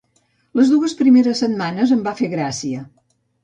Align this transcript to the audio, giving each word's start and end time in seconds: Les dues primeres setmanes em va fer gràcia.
Les 0.59 0.71
dues 0.75 0.95
primeres 1.03 1.43
setmanes 1.45 1.95
em 1.99 2.03
va 2.11 2.17
fer 2.23 2.33
gràcia. 2.35 2.87